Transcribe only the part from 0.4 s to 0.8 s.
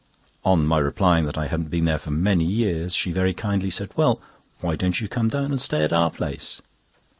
On my